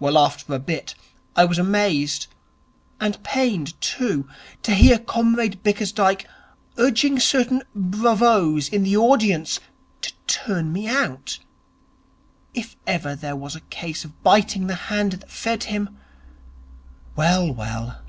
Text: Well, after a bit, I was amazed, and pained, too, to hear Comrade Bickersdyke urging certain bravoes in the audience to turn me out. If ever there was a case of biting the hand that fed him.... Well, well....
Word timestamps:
Well, 0.00 0.18
after 0.18 0.52
a 0.52 0.58
bit, 0.58 0.96
I 1.36 1.44
was 1.44 1.56
amazed, 1.56 2.26
and 3.00 3.22
pained, 3.22 3.80
too, 3.80 4.28
to 4.64 4.74
hear 4.74 4.98
Comrade 4.98 5.62
Bickersdyke 5.62 6.26
urging 6.78 7.20
certain 7.20 7.62
bravoes 7.72 8.68
in 8.68 8.82
the 8.82 8.96
audience 8.96 9.60
to 10.00 10.12
turn 10.26 10.72
me 10.72 10.88
out. 10.88 11.38
If 12.54 12.74
ever 12.88 13.14
there 13.14 13.36
was 13.36 13.54
a 13.54 13.60
case 13.60 14.04
of 14.04 14.20
biting 14.24 14.66
the 14.66 14.74
hand 14.90 15.12
that 15.12 15.30
fed 15.30 15.62
him.... 15.62 15.96
Well, 17.14 17.52
well.... 17.54 18.02